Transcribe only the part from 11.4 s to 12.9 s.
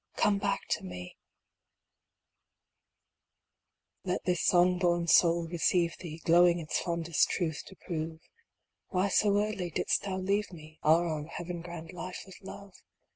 grand life of love